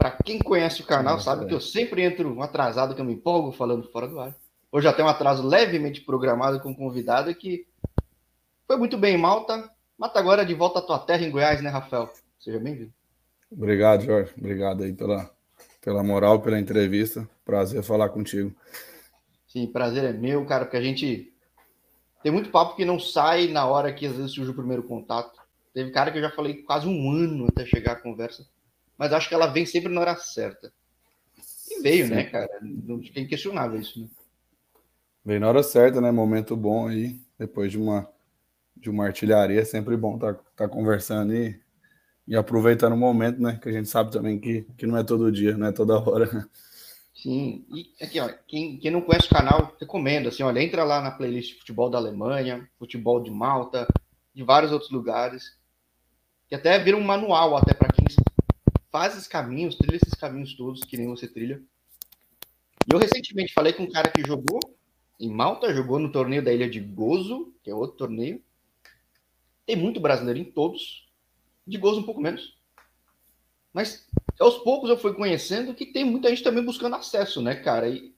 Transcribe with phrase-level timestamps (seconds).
[0.00, 1.48] Para quem conhece o canal, Nossa, sabe é.
[1.48, 4.34] que eu sempre entro um atrasado, que eu me empolgo falando fora do ar.
[4.72, 7.66] Hoje já tem um atraso levemente programado com um convidado que
[8.66, 11.60] foi muito bem em Malta, mas tá agora de volta à tua terra em Goiás,
[11.60, 12.08] né, Rafael?
[12.38, 12.90] Seja bem-vindo.
[13.52, 14.32] Obrigado, Jorge.
[14.38, 15.30] Obrigado aí pela,
[15.82, 17.28] pela moral, pela entrevista.
[17.44, 18.56] Prazer falar contigo.
[19.48, 21.30] Sim, prazer é meu, cara, porque a gente
[22.22, 25.38] tem muito papo que não sai na hora que às vezes surge o primeiro contato.
[25.74, 28.46] Teve cara que eu já falei quase um ano até chegar a conversa,
[29.00, 30.70] mas acho que ela vem sempre na hora certa.
[31.70, 32.14] E veio, né, Sim.
[32.16, 32.58] né, cara?
[32.60, 34.06] Não é inquestionável isso, né?
[35.24, 36.10] Veio na hora certa, né?
[36.10, 38.06] Momento bom aí, depois de uma
[38.76, 41.58] de uma artilharia, é sempre bom estar tá, tá conversando e,
[42.28, 43.58] e aproveitando o momento, né?
[43.62, 46.46] Que a gente sabe também que, que não é todo dia, não é toda hora.
[47.14, 51.00] Sim, e aqui, ó, quem, quem não conhece o canal, recomendo, assim, olha, entra lá
[51.00, 53.86] na playlist futebol da Alemanha, futebol de Malta,
[54.34, 55.58] de vários outros lugares,
[56.48, 58.04] que até vira um manual até para quem
[58.90, 61.62] faz esses caminhos, trilha esses caminhos todos, que nem você trilha.
[62.86, 64.60] E eu recentemente falei com um cara que jogou
[65.18, 68.42] em Malta, jogou no torneio da Ilha de Gozo, que é outro torneio.
[69.66, 71.08] Tem muito brasileiro em todos,
[71.66, 72.58] de Gozo um pouco menos.
[73.72, 77.88] Mas aos poucos eu fui conhecendo que tem muita gente também buscando acesso, né, cara?
[77.88, 78.14] E,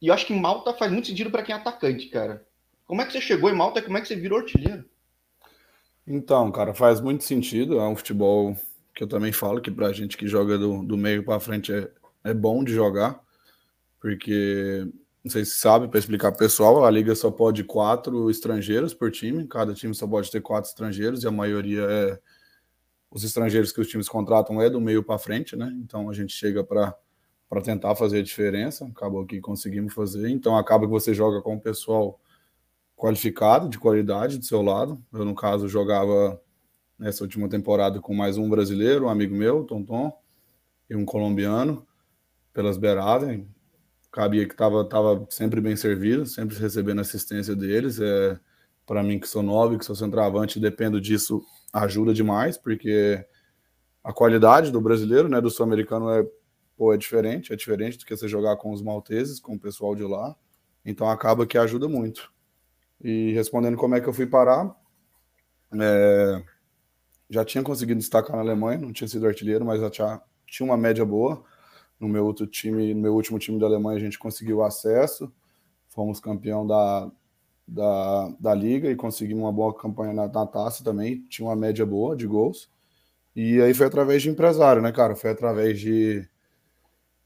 [0.00, 2.44] e eu acho que Malta faz muito sentido para quem é atacante, cara.
[2.86, 4.84] Como é que você chegou em Malta como é que você virou artilheiro?
[6.06, 7.78] Então, cara, faz muito sentido.
[7.78, 8.56] É um futebol
[8.94, 11.90] que eu também falo que pra gente que joga do, do meio para frente é,
[12.22, 13.20] é bom de jogar,
[14.00, 14.86] porque
[15.24, 18.92] não sei se sabe, para explicar para o pessoal, a liga só pode quatro estrangeiros
[18.94, 22.18] por time, cada time só pode ter quatro estrangeiros e a maioria é
[23.10, 25.72] os estrangeiros que os times contratam é do meio para frente, né?
[25.78, 26.94] Então a gente chega para
[27.48, 30.28] para tentar fazer a diferença, acabou que conseguimos fazer.
[30.28, 32.18] Então acaba que você joga com o pessoal
[32.96, 35.00] qualificado, de qualidade do seu lado.
[35.12, 36.40] Eu no caso jogava
[36.98, 40.12] nessa última temporada com mais um brasileiro, um amigo meu, Tonton,
[40.88, 41.86] e um colombiano
[42.52, 43.40] pelas beiradas.
[44.10, 48.00] Cabia que estava tava sempre bem servido, sempre recebendo assistência deles.
[48.00, 48.38] É,
[48.86, 51.42] para mim que sou novo, que sou centroavante, dependo disso
[51.72, 53.24] ajuda demais, porque
[54.02, 56.24] a qualidade do brasileiro, né, do sul-americano é,
[56.92, 60.04] é diferente, é diferente do que você jogar com os malteses, com o pessoal de
[60.04, 60.36] lá.
[60.84, 62.32] Então acaba que ajuda muito.
[63.02, 64.74] E respondendo como é que eu fui parar,
[65.80, 66.42] é,
[67.28, 70.76] já tinha conseguido destacar na Alemanha, não tinha sido artilheiro, mas já tinha, tinha uma
[70.76, 71.44] média boa.
[71.98, 75.32] No meu outro time, no meu último time da Alemanha, a gente conseguiu acesso,
[75.88, 77.10] fomos campeão da,
[77.66, 81.22] da, da liga e conseguimos uma boa campanha na, na, taça também.
[81.28, 82.70] Tinha uma média boa de gols.
[83.34, 85.16] E aí foi através de empresário, né, cara?
[85.16, 86.28] Foi através de,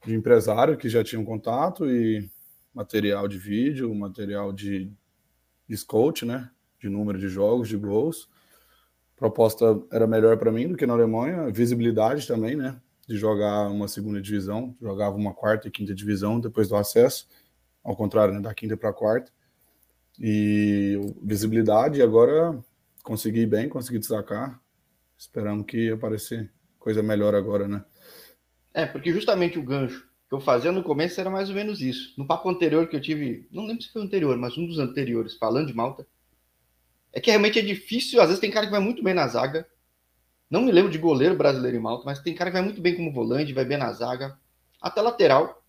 [0.06, 2.31] de empresário que já tinha um contato e
[2.72, 4.91] material de vídeo, material de,
[5.69, 6.50] de scout, né?
[6.81, 8.28] De número de jogos, de gols.
[9.19, 11.51] Proposta era melhor para mim do que na Alemanha.
[11.51, 12.81] Visibilidade também, né?
[13.06, 14.77] De jogar uma segunda divisão.
[14.81, 17.27] Jogava uma quarta e quinta divisão depois do acesso.
[17.83, 18.41] Ao contrário, né?
[18.41, 19.33] Da quinta para quarta
[20.21, 22.01] e visibilidade.
[22.01, 22.59] Agora
[23.03, 24.61] consegui bem, consegui destacar.
[25.17, 27.85] Esperamos que aparecer coisa melhor agora, né?
[28.73, 32.15] É, porque justamente o gancho que eu fazia no começo era mais ou menos isso.
[32.17, 34.79] No papo anterior que eu tive, não lembro se foi o anterior, mas um dos
[34.79, 36.06] anteriores, falando de Malta,
[37.12, 38.20] é que realmente é difícil.
[38.20, 39.66] Às vezes tem cara que vai muito bem na zaga.
[40.50, 42.96] Não me lembro de goleiro brasileiro em Malta, mas tem cara que vai muito bem
[42.96, 44.38] como volante, vai bem na zaga.
[44.80, 45.62] Até lateral.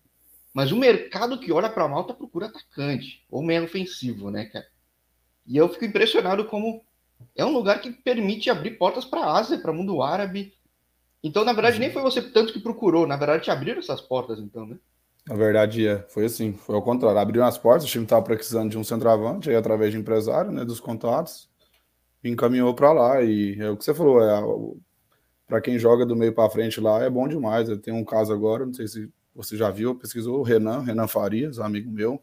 [0.52, 4.66] Mas o mercado que olha para Malta procura atacante, ou meio ofensivo, né, cara?
[5.46, 6.84] E eu fico impressionado como
[7.36, 10.54] é um lugar que permite abrir portas para a Ásia, para o mundo árabe.
[11.22, 14.38] Então, na verdade, nem foi você tanto que procurou, na verdade, te abriram essas portas,
[14.38, 14.78] então, né?
[15.26, 15.98] Na verdade, é.
[16.08, 17.18] foi assim, foi ao contrário.
[17.18, 20.64] Abriram as portas, o time estava precisando de um centroavante, aí através de empresário, né,
[20.64, 21.48] dos contatos,
[22.24, 23.22] encaminhou para lá.
[23.22, 24.76] E é o que você falou, é,
[25.46, 27.68] para quem joga do meio para frente lá, é bom demais.
[27.78, 31.58] Tem um caso agora, não sei se você já viu, pesquisou o Renan, Renan Farias,
[31.58, 32.18] amigo meu,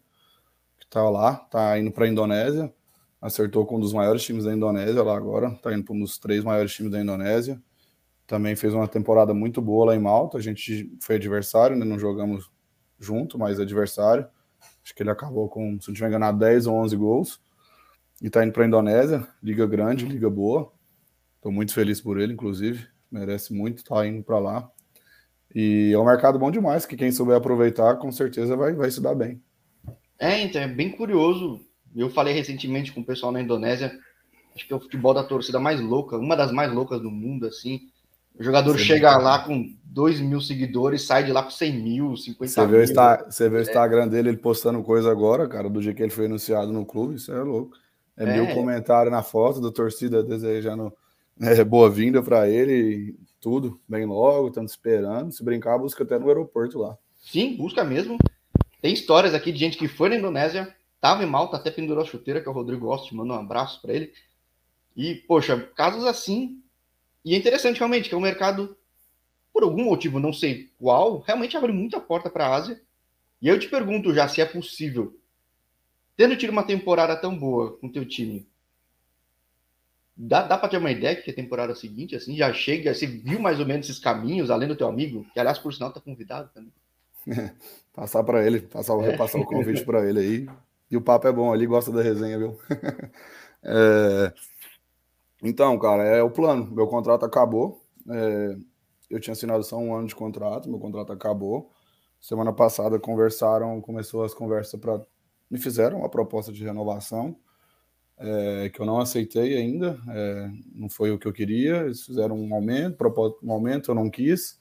[0.78, 2.74] que está lá, está indo para a Indonésia,
[3.22, 6.18] acertou com um dos maiores times da Indonésia lá agora, está indo para um dos
[6.18, 7.62] três maiores times da Indonésia.
[8.26, 10.38] Também fez uma temporada muito boa lá em Malta.
[10.38, 11.86] A gente foi adversário, né?
[11.86, 12.52] não jogamos
[13.00, 14.28] junto, mas adversário.
[14.84, 17.42] Acho que ele acabou com, se não tiver enganado, 10 ou 11 gols.
[18.22, 20.72] E está indo para a Indonésia, liga grande, liga boa.
[21.36, 22.88] Estou muito feliz por ele, inclusive.
[23.12, 24.72] Merece muito estar tá indo para lá.
[25.54, 29.02] E é um mercado bom demais, que quem souber aproveitar, com certeza vai, vai se
[29.02, 29.42] dar bem.
[30.20, 31.60] É, então, é bem curioso.
[31.96, 33.92] Eu falei recentemente com o pessoal na Indonésia,
[34.56, 37.48] acho que é o futebol da torcida mais louca, uma das mais loucas do mundo,
[37.48, 37.82] assim.
[38.40, 42.16] O jogador Sim, chega lá com 2 mil seguidores, sai de lá com 100 mil,
[42.16, 42.82] 50 você mil.
[42.82, 43.62] Está, você vê o é.
[43.64, 47.16] Instagram dele, ele postando coisa agora, cara, do dia que ele foi anunciado no clube,
[47.16, 47.76] isso é louco.
[48.16, 48.34] É, é.
[48.34, 50.94] mil comentários na foto da torcida desejando
[51.42, 53.16] é, boa-vinda para ele.
[53.42, 55.32] tudo, bem logo, tanto esperando.
[55.32, 56.96] Se brincar, busca até no aeroporto lá.
[57.16, 58.18] Sim, busca mesmo.
[58.82, 62.08] Tem histórias aqui de gente que foi na Indonésia, tava em Malta, até pendurou a
[62.08, 64.12] chuteira, que é o Rodrigo Ost, manda um abraço para ele.
[64.96, 66.62] E, poxa, casos assim.
[67.28, 68.78] E é interessante realmente que é um mercado,
[69.52, 72.82] por algum motivo, não sei qual, realmente abre muita porta para a Ásia.
[73.42, 75.14] E eu te pergunto já se é possível,
[76.16, 78.48] tendo tido uma temporada tão boa com teu time,
[80.16, 83.42] dá, dá para ter uma ideia que a temporada seguinte, assim, já chega, você viu
[83.42, 86.50] mais ou menos esses caminhos, além do teu amigo, que aliás, por sinal, tá convidado
[86.54, 86.72] também.
[87.94, 89.12] passar para ele, passar, é.
[89.12, 90.50] repassar o convite para ele aí.
[90.90, 92.58] E o papo é bom ali, gosta da resenha, viu?
[93.64, 94.34] é...
[95.44, 96.70] Então, cara, é o plano.
[96.72, 97.84] Meu contrato acabou.
[98.10, 98.58] É...
[99.10, 101.72] Eu tinha assinado só um ano de contrato, meu contrato acabou.
[102.20, 105.02] Semana passada conversaram, começou as conversas para.
[105.50, 107.38] Me fizeram uma proposta de renovação,
[108.18, 111.84] é, que eu não aceitei ainda, é, não foi o que eu queria.
[111.84, 112.98] Eles fizeram um aumento,
[113.42, 114.60] um aumento, eu não quis,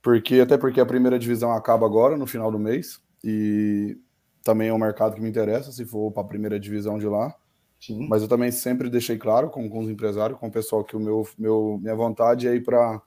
[0.00, 3.98] porque até porque a primeira divisão acaba agora, no final do mês, e
[4.42, 7.34] também é um mercado que me interessa, se for para a primeira divisão de lá.
[7.80, 8.08] Sim.
[8.08, 11.00] Mas eu também sempre deixei claro com, com os empresários, com o pessoal, que o
[11.00, 13.02] meu, meu minha vontade é ir para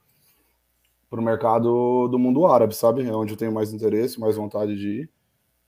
[1.12, 3.08] o mercado do mundo árabe, sabe?
[3.08, 5.10] É onde eu tenho mais interesse, mais vontade de ir.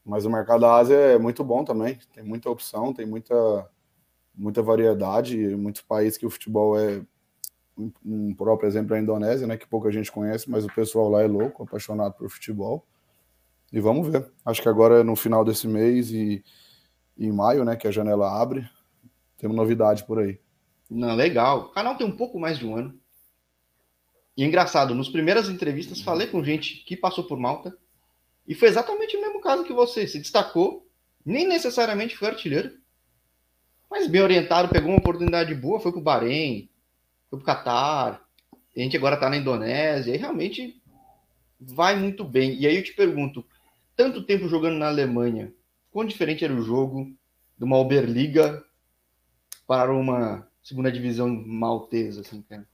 [0.06, 3.70] Mas o mercado da Ásia é muito bom também, tem muita opção, tem muita,
[4.34, 7.04] muita variedade, muitos países que o futebol é
[8.06, 11.22] um próprio exemplo é a Indonésia, né, que pouca gente conhece, mas o pessoal lá
[11.22, 12.86] é louco, apaixonado por futebol.
[13.72, 14.30] E vamos ver.
[14.46, 16.44] Acho que agora no final desse mês e
[17.18, 18.68] em maio, né, que a janela abre,
[19.42, 20.40] temos novidade por aí.
[20.88, 21.62] Não, legal.
[21.62, 22.98] O canal tem um pouco mais de um ano.
[24.38, 27.76] E é engraçado, nos primeiras entrevistas falei com gente que passou por Malta
[28.48, 30.08] e foi exatamente o mesmo caso que você.
[30.08, 30.88] Se destacou,
[31.26, 32.72] nem necessariamente foi artilheiro,
[33.90, 36.70] mas bem orientado, pegou uma oportunidade boa, foi para o Bahrein,
[37.30, 38.26] foi para o Catar,
[38.76, 40.82] a gente agora está na Indonésia e realmente
[41.60, 42.56] vai muito bem.
[42.60, 43.46] E aí eu te pergunto,
[43.96, 45.52] tanto tempo jogando na Alemanha,
[45.92, 47.12] quão diferente era o jogo
[47.58, 48.64] de uma Oberliga
[49.72, 52.68] para uma segunda divisão maltesa, assim, cara?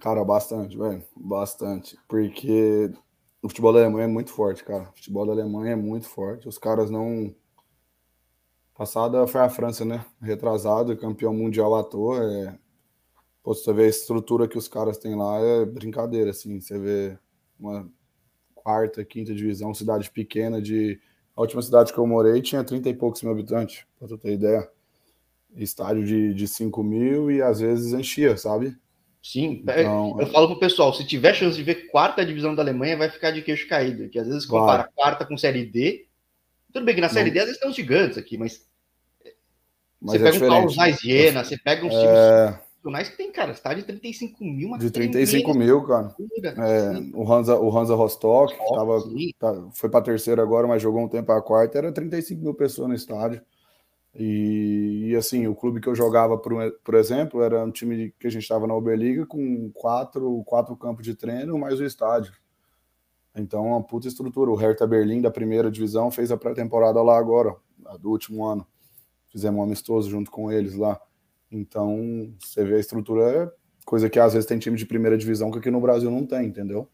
[0.00, 1.00] Cara, bastante, velho.
[1.14, 1.96] Bastante.
[2.08, 2.92] Porque
[3.40, 4.90] o futebol da Alemanha é muito forte, cara.
[4.90, 6.48] O futebol da Alemanha é muito forte.
[6.48, 7.32] Os caras não.
[8.74, 10.04] Passada foi a França, né?
[10.20, 12.18] Retrasado, campeão mundial à toa.
[12.24, 12.58] É...
[13.40, 16.60] Pô, você vê a estrutura que os caras têm lá, é brincadeira, assim.
[16.60, 17.16] Você vê
[17.56, 17.88] uma
[18.52, 21.00] quarta, quinta divisão, cidade pequena de.
[21.36, 24.32] A última cidade que eu morei tinha 30 e poucos mil habitantes, pra tu ter
[24.32, 24.68] ideia.
[25.56, 28.76] Estádio de, de 5 mil e às vezes enchia, sabe?
[29.22, 32.62] Sim, é, então, eu falo pro pessoal, se tiver chance de ver quarta divisão da
[32.62, 34.92] Alemanha, vai ficar de queixo caído, que às vezes compara claro.
[34.96, 36.06] quarta com série D.
[36.72, 37.34] Tudo bem que na série não.
[37.34, 38.66] D às vezes estão gigantes aqui, mas,
[40.00, 40.50] mas você é pega diferente.
[40.50, 42.46] um Carlos mais Jena, você pega uns é...
[42.46, 46.14] times profissionais que tem, cara, estádio de 35 mil, De 35 mil, cara.
[46.42, 49.02] É, o, Hansa, o Hansa Rostock, oh, tava,
[49.38, 52.88] tá, foi para terceira agora, mas jogou um tempo a quarta, era 35 mil pessoas
[52.88, 53.40] no estádio.
[54.14, 56.52] E, e, assim, o clube que eu jogava, por,
[56.84, 61.04] por exemplo, era um time que a gente estava na Oberliga com quatro, quatro campos
[61.04, 62.32] de treino mais o estádio.
[63.34, 64.50] Então, uma puta estrutura.
[64.50, 67.56] O Hertha Berlim, da primeira divisão, fez a pré-temporada lá agora,
[68.00, 68.66] do último ano.
[69.30, 71.00] Fizemos um amistoso junto com eles lá.
[71.50, 73.52] Então, você vê a estrutura, é
[73.84, 76.46] coisa que às vezes tem time de primeira divisão que aqui no Brasil não tem,
[76.46, 76.88] entendeu?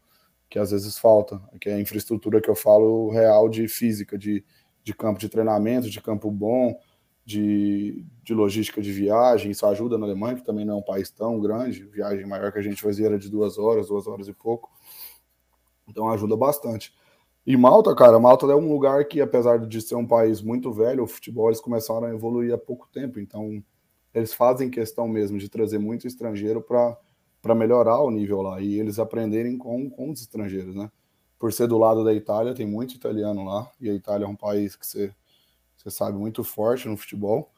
[0.49, 1.41] Que às vezes falta.
[1.59, 4.43] Que é a infraestrutura que eu falo real de física, de,
[4.83, 6.79] de campo de treinamento, de campo bom,
[7.25, 11.11] de, de logística de viagem, isso ajuda na Alemanha, que também não é um país
[11.11, 14.33] tão grande, viagem maior que a gente fazia era de duas horas, duas horas e
[14.33, 14.71] pouco,
[15.87, 16.93] então ajuda bastante.
[17.45, 21.03] E Malta, cara, Malta é um lugar que, apesar de ser um país muito velho,
[21.03, 23.63] o futebol eles começaram a evoluir há pouco tempo, então
[24.13, 28.99] eles fazem questão mesmo de trazer muito estrangeiro para melhorar o nível lá e eles
[28.99, 30.91] aprenderem com, com os estrangeiros, né?
[31.37, 34.35] Por ser do lado da Itália, tem muito italiano lá, e a Itália é um
[34.35, 35.13] país que você
[35.79, 37.51] você sabe, muito forte no futebol.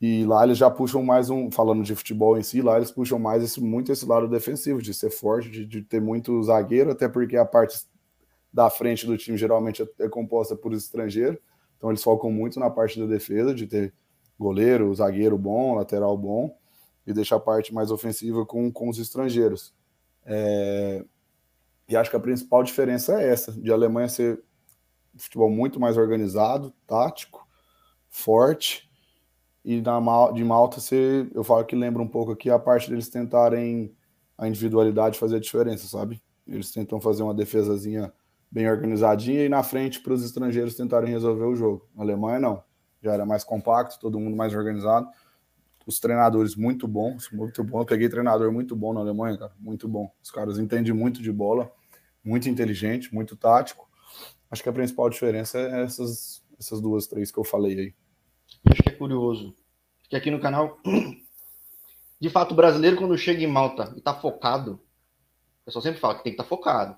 [0.00, 3.18] E lá eles já puxam mais um, falando de futebol em si, lá eles puxam
[3.18, 7.08] mais esse, muito esse lado defensivo, de ser forte, de, de ter muito zagueiro, até
[7.08, 7.86] porque a parte
[8.52, 11.38] da frente do time geralmente é, é composta por estrangeiros.
[11.76, 13.94] Então eles focam muito na parte da defesa, de ter
[14.38, 16.56] goleiro, zagueiro bom, lateral bom,
[17.06, 19.74] e deixar a parte mais ofensiva com, com os estrangeiros.
[20.24, 21.04] É...
[21.88, 24.42] E acho que a principal diferença é essa, de Alemanha ser
[25.16, 27.46] futebol muito mais organizado, tático,
[28.08, 28.88] forte.
[29.64, 30.00] E na,
[30.32, 33.94] de Malta, você, eu falo que lembra um pouco aqui a parte deles tentarem
[34.38, 36.22] a individualidade fazer a diferença, sabe?
[36.46, 38.12] Eles tentam fazer uma defesazinha
[38.50, 41.88] bem organizadinha e na frente para os estrangeiros tentarem resolver o jogo.
[41.94, 42.62] Na Alemanha, não.
[43.02, 45.08] Já era mais compacto, todo mundo mais organizado.
[45.86, 47.80] os treinadores muito bons, muito bom.
[47.80, 50.10] Eu peguei treinador muito bom na Alemanha, cara, muito bom.
[50.22, 51.70] Os caras entendem muito de bola,
[52.24, 53.88] muito inteligente, muito tático.
[54.50, 57.94] Acho que a principal diferença é essas, essas duas, três que eu falei aí.
[58.70, 59.54] Acho que é curioso.
[60.08, 60.78] Que aqui no canal,
[62.20, 64.80] de fato, o brasileiro, quando chega em Malta e tá focado,
[65.62, 66.96] o pessoal sempre fala que tem que estar tá focado.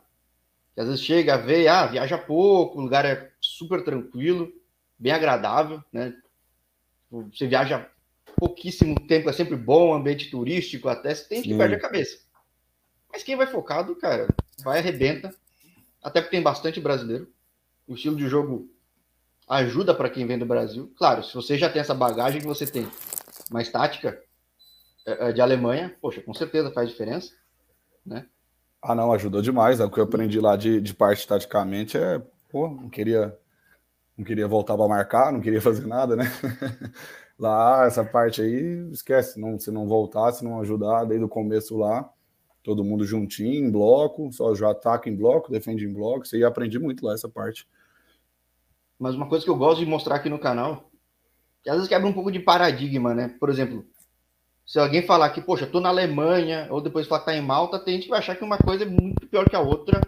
[0.75, 4.53] Que às vezes chega, vê, ah, viaja pouco, o lugar é super tranquilo,
[4.99, 6.15] bem agradável, né?
[7.11, 7.91] Você viaja
[8.37, 12.19] pouquíssimo tempo, é sempre bom, ambiente turístico, até você tem que perder a cabeça.
[13.11, 14.29] Mas quem vai focado, cara,
[14.63, 15.35] vai arrebenta.
[16.03, 17.33] Até porque tem bastante brasileiro.
[17.89, 18.71] O estilo de jogo
[19.49, 20.93] ajuda para quem vem do Brasil.
[20.97, 22.87] Claro, se você já tem essa bagagem que você tem,
[23.51, 24.21] mais tática
[25.07, 27.33] é, é, de Alemanha, poxa, com certeza faz diferença,
[28.05, 28.27] né?
[28.83, 29.81] Ah, não, ajudou demais.
[29.81, 33.37] É o que eu aprendi lá de, de parte taticamente é, pô, não queria,
[34.17, 36.25] não queria voltar para marcar, não queria fazer nada, né?
[37.39, 41.77] lá, essa parte aí, esquece, não, se não voltar, se não ajudar desde o começo
[41.79, 42.09] lá,
[42.63, 46.45] todo mundo juntinho, em bloco, só já ataca em bloco, defende em bloco, isso aí
[46.45, 47.67] aprendi muito lá, essa parte.
[48.99, 50.91] Mas uma coisa que eu gosto de mostrar aqui no canal,
[51.63, 53.35] que às vezes quebra um pouco de paradigma, né?
[53.39, 53.87] Por exemplo,
[54.67, 57.79] se alguém falar que, poxa, tô na Alemanha, ou depois falar que tá em Malta,
[57.79, 60.01] tem gente que vai achar que uma coisa é muito pior que a outra.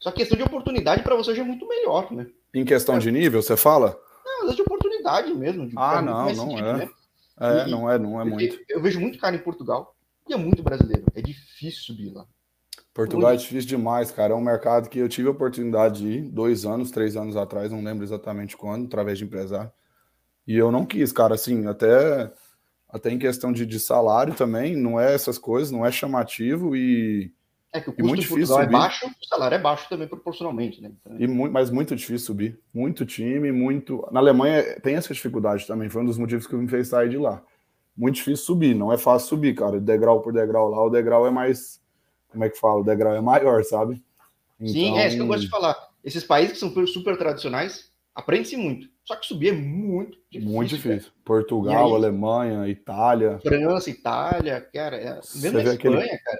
[0.00, 2.26] Só que questão de oportunidade para você já é muito melhor, né?
[2.54, 2.98] Em questão é.
[2.98, 3.98] de nível, você fala?
[4.24, 5.68] Não, às vezes de oportunidade mesmo.
[5.68, 6.72] De ah, não, não sentido, é.
[6.78, 6.90] Né?
[7.38, 8.58] É, e, não é, não é muito.
[8.68, 9.94] Eu vejo muito cara em Portugal
[10.28, 11.04] e é muito brasileiro.
[11.14, 12.26] É difícil subir lá.
[12.96, 14.32] Portugal é difícil demais, cara.
[14.32, 17.70] É um mercado que eu tive a oportunidade de ir dois anos, três anos atrás,
[17.70, 19.70] não lembro exatamente quando, através de empresário.
[20.46, 22.32] E eu não quis, cara, assim, até,
[22.88, 27.30] até em questão de, de salário também, não é essas coisas, não é chamativo e.
[27.70, 28.74] É que o custo muito de Portugal é subir.
[28.74, 30.92] é baixo, o salário é baixo também proporcionalmente, né?
[30.98, 31.20] Então...
[31.20, 32.58] E muito, mas muito difícil subir.
[32.72, 34.08] Muito time, muito.
[34.10, 37.18] Na Alemanha tem essa dificuldade também, foi um dos motivos que me fez sair de
[37.18, 37.42] lá.
[37.94, 39.78] Muito difícil subir, não é fácil subir, cara.
[39.78, 41.84] Degrau por degrau lá, o degrau é mais
[42.36, 44.02] como é que fala, o degrau é maior, sabe?
[44.60, 44.72] Então...
[44.72, 45.74] Sim, é isso que eu gosto de falar.
[46.04, 48.88] Esses países que são super tradicionais, aprende-se muito.
[49.04, 50.54] Só que subir é muito difícil.
[50.54, 51.10] Muito difícil.
[51.10, 51.22] Cara.
[51.24, 53.38] Portugal, aí, Alemanha, Itália.
[53.40, 54.96] França, Itália, cara.
[54.96, 55.14] É...
[55.36, 56.18] Mesmo na Espanha, aquele...
[56.18, 56.38] cara.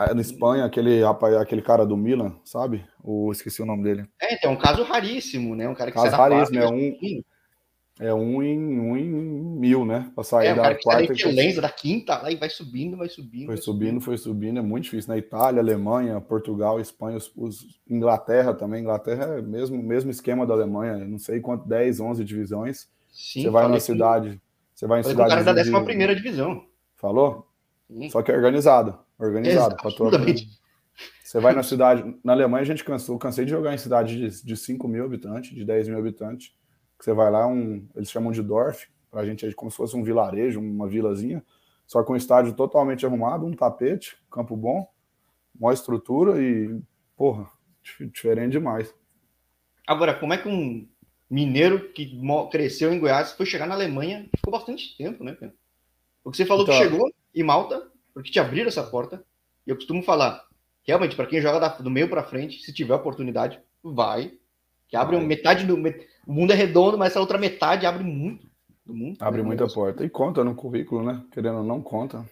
[0.00, 1.00] É, na Espanha, aquele,
[1.40, 2.84] aquele cara do Milan, sabe?
[3.02, 4.06] O, esqueci o nome dele.
[4.20, 5.68] É, então, é um caso raríssimo, né?
[5.68, 6.96] Um cara que caso raríssimo, é um,
[8.00, 10.10] é um em, um em mil, né?
[10.14, 11.12] Pra sair é, da quarta.
[11.12, 13.46] Que da quinta, lá e vai subindo, vai subindo.
[13.46, 14.58] Foi vai subindo, subindo, foi subindo.
[14.58, 15.08] É muito difícil.
[15.08, 15.20] Na né?
[15.20, 18.82] Itália, Alemanha, Portugal, Espanha, os, os, Inglaterra também.
[18.82, 20.96] Inglaterra é mesmo mesmo esquema da Alemanha.
[20.98, 22.88] Não sei quanto, 10, 11 divisões.
[23.10, 24.40] Sim, você vai na cidade.
[24.74, 25.32] Você vai em cidade.
[25.32, 26.64] O cara da 11 primeira divisão.
[26.96, 27.48] Falou?
[27.90, 28.10] Sim.
[28.10, 28.96] Só que é organizado.
[29.18, 29.76] Organizado.
[29.84, 30.46] Exatamente.
[31.24, 32.14] Você vai na cidade.
[32.22, 33.18] Na Alemanha a gente cansou.
[33.18, 36.52] Cansei de jogar em cidade de, de 5 mil habitantes, de 10 mil habitantes
[36.98, 39.76] que você vai lá, um, eles chamam de Dorf, para a gente é como se
[39.76, 41.44] fosse um vilarejo, uma vilazinha,
[41.86, 44.86] só com um estádio totalmente arrumado, um tapete, campo bom,
[45.58, 46.80] uma estrutura e,
[47.16, 47.48] porra,
[48.12, 48.94] diferente demais.
[49.86, 50.86] Agora, como é que um
[51.30, 55.36] mineiro que cresceu em Goiás foi chegar na Alemanha ficou bastante tempo, né?
[56.22, 59.24] Porque você falou então, que chegou em Malta, porque te abriram essa porta,
[59.66, 60.44] e eu costumo falar,
[60.82, 64.32] realmente, para quem joga do meio para frente, se tiver oportunidade, vai,
[64.88, 65.76] que abre metade do
[66.28, 68.46] o mundo é redondo, mas essa outra metade abre muito
[68.84, 69.16] do mundo.
[69.18, 69.46] Abre né?
[69.46, 70.04] muita porta.
[70.04, 71.24] E conta no currículo, né?
[71.32, 72.22] Querendo ou não, conta.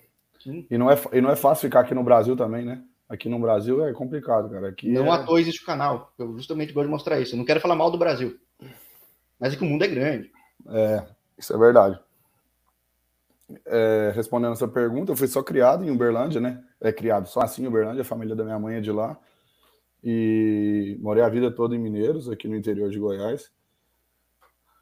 [0.71, 2.85] E não, é, e não é fácil ficar aqui no Brasil também, né?
[3.09, 4.69] Aqui no Brasil é complicado, cara.
[4.69, 5.11] Aqui não é...
[5.13, 6.13] à toa existe o canal.
[6.19, 7.35] Eu justamente gosto de mostrar isso.
[7.35, 8.39] Eu não quero falar mal do Brasil.
[9.41, 10.31] Mas é que o mundo é grande.
[10.69, 11.03] É,
[11.39, 11.99] isso é verdade.
[13.65, 16.63] É, respondendo essa pergunta, eu fui só criado em Uberlândia, né?
[16.83, 19.19] É criado só assim em Uberlândia, a família da minha mãe é de lá.
[20.05, 23.51] E morei a vida toda em Mineiros, aqui no interior de Goiás.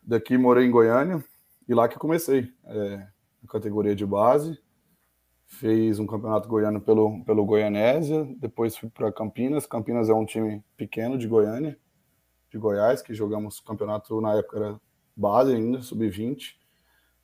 [0.04, 1.24] Daqui morei em Goiânia
[1.68, 2.52] e lá que comecei.
[2.64, 3.06] É,
[3.44, 4.58] na categoria de base.
[5.46, 8.26] Fiz um campeonato goiano pelo, pelo Goianésia.
[8.38, 9.66] Depois fui para Campinas.
[9.66, 11.78] Campinas é um time pequeno de Goiânia,
[12.50, 14.80] de Goiás, que jogamos campeonato na época era
[15.14, 16.56] base ainda, sub-20.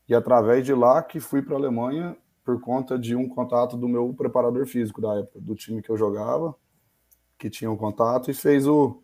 [0.08, 3.88] E através de lá que fui para a Alemanha por conta de um contato do
[3.88, 6.54] meu preparador físico da época, do time que eu jogava,
[7.38, 9.02] que tinha um contato e fez o,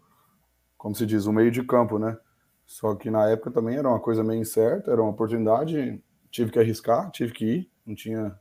[0.76, 2.18] como se diz, o meio de campo, né?
[2.66, 6.58] Só que na época também era uma coisa meio incerta, era uma oportunidade, tive que
[6.58, 8.38] arriscar, tive que ir, não tinha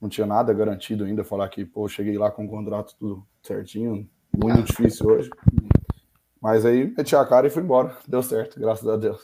[0.00, 4.08] não tinha nada garantido ainda falar que, pô, cheguei lá com o contrato tudo certinho,
[4.32, 5.28] muito difícil hoje.
[6.40, 7.96] Mas aí meti a cara e fui embora.
[8.06, 9.20] Deu certo, graças a Deus.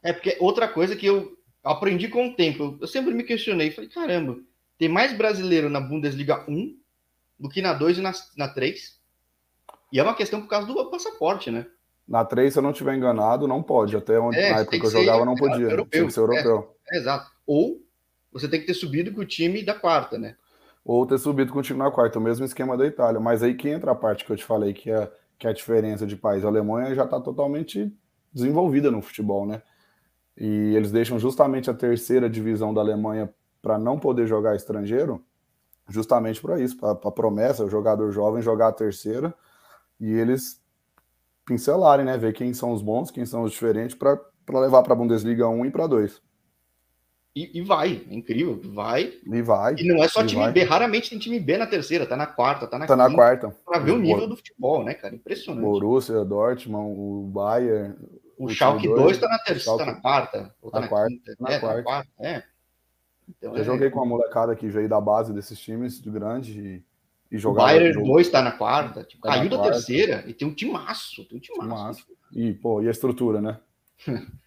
[0.00, 3.90] É porque outra coisa que eu aprendi com o tempo, eu sempre me questionei, falei,
[3.90, 4.38] caramba,
[4.78, 6.76] tem mais brasileiro na Bundesliga 1
[7.38, 9.00] do que na 2 e na, na 3.
[9.92, 11.66] E é uma questão por causa do passaporte, né?
[12.06, 13.96] Na 3, se eu não estiver enganado, não pode.
[13.96, 15.70] Até onde, é, na época que eu jogava, não podia.
[15.70, 15.90] Europeu.
[15.90, 16.76] Tinha que ser europeu.
[16.90, 17.30] É, é, exato.
[17.46, 17.80] Ou
[18.32, 20.36] você tem que ter subido com o time da quarta, né?
[20.84, 23.20] Ou ter subido com o time na quarta, o mesmo esquema da Itália.
[23.20, 25.52] Mas aí que entra a parte que eu te falei, que é, que é a
[25.52, 26.44] diferença de país.
[26.44, 27.92] A Alemanha já está totalmente
[28.32, 29.62] desenvolvida no futebol, né?
[30.36, 35.24] E eles deixam justamente a terceira divisão da Alemanha para não poder jogar estrangeiro,
[35.88, 39.34] justamente para isso, para a promessa, o jogador jovem jogar a terceira
[40.00, 40.61] e eles
[41.44, 42.16] pincelarem, né?
[42.16, 44.18] Ver quem são os bons, quem são os diferentes, para
[44.48, 46.20] levar para a Bundesliga 1 e para 2.
[47.34, 49.14] E, e, vai, é incrível, vai.
[49.24, 49.74] E vai.
[49.78, 50.52] E não é só time vai.
[50.52, 53.14] B, raramente tem time B na terceira, tá na quarta, tá na tá quinta, na
[53.14, 53.56] quarta.
[53.64, 55.14] Pra ver o nível do futebol, né, cara?
[55.14, 55.64] Impressionante.
[55.64, 57.96] Borussia, Dortmund, o Bayern.
[58.36, 60.54] O, o Schalke 2 tá na terceira, tá na quarta.
[60.60, 61.08] Ou tá na, na quarta.
[61.08, 61.36] Quinta.
[61.40, 61.76] Na, é, quarta.
[61.78, 62.10] na quarta.
[62.20, 62.42] É.
[63.30, 63.64] Então, Eu é...
[63.64, 66.84] joguei com a molecada que veio da base desses times de grande
[67.32, 67.68] e, jogava.
[67.68, 69.72] O Bayern 2 tá na quarta, tipo, tá caiu da quarta.
[69.72, 72.06] terceira e tem um timaço, tem um timaço.
[72.30, 73.58] E, pô, e a estrutura, né?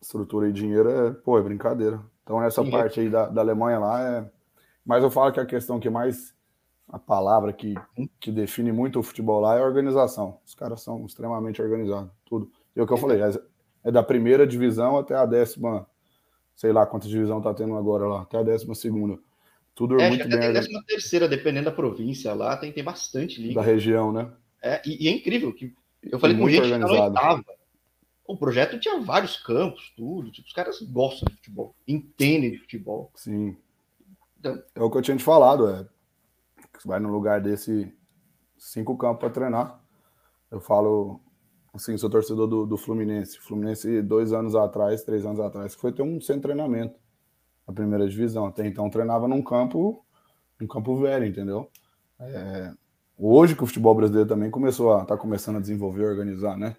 [0.00, 2.00] estrutura e dinheiro é, pô, é brincadeira.
[2.22, 4.30] Então essa Sim, parte aí da, da Alemanha lá é.
[4.84, 6.38] Mas eu falo que a questão que mais.
[6.88, 7.76] A palavra que,
[8.18, 10.40] que define muito o futebol lá é organização.
[10.44, 12.50] Os caras são extremamente organizados, tudo.
[12.74, 13.30] E é o que eu falei, é,
[13.84, 15.86] é da primeira divisão até a décima,
[16.56, 19.20] sei lá quanta divisão tá tendo agora lá, até a décima segunda.
[19.74, 20.38] Tudo é, muito bem.
[20.38, 23.54] Até décima terceira, dependendo da província lá, tem, tem bastante liga.
[23.54, 24.30] Da região, né?
[24.62, 26.92] É, e, e é incrível que eu falei com gente organizado.
[26.92, 27.60] que tá na oitava
[28.30, 30.30] o projeto tinha vários campos, tudo.
[30.30, 33.10] Tipo, os caras gostam de futebol, entendem de futebol.
[33.16, 33.56] Sim.
[34.38, 35.84] Então, é o que eu tinha te falado, é.
[36.78, 37.92] Você vai num lugar desse,
[38.56, 39.82] cinco campos para treinar.
[40.48, 41.20] Eu falo,
[41.74, 43.36] assim, sou torcedor do, do Fluminense.
[43.40, 46.94] Fluminense, dois anos atrás, três anos atrás, foi ter um de treinamento
[47.66, 48.46] na primeira divisão.
[48.46, 50.04] Até então treinava num campo,
[50.60, 51.70] num campo velho, entendeu?
[52.18, 52.72] É,
[53.16, 56.76] hoje que o futebol brasileiro também começou a tá começando a desenvolver, organizar, né?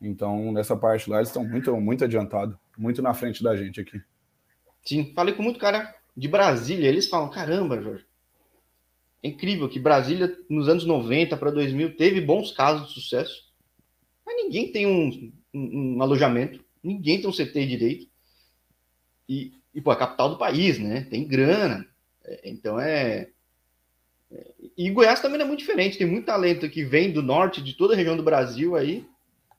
[0.00, 4.00] Então, nessa parte lá, eles estão muito, muito adiantados, muito na frente da gente aqui.
[4.84, 8.04] Sim, falei com muito cara de Brasília, eles falam: caramba, Jorge,
[9.22, 13.44] é incrível que Brasília, nos anos 90 para 2000, teve bons casos de sucesso,
[14.26, 18.08] mas ninguém tem um, um, um alojamento, ninguém tem um CT direito.
[19.28, 21.06] E, e, pô, é a capital do país, né?
[21.10, 21.86] Tem grana.
[22.24, 23.28] É, então é,
[24.30, 24.50] é.
[24.76, 27.74] E Goiás também não é muito diferente, tem muito talento que vem do norte, de
[27.74, 29.06] toda a região do Brasil aí,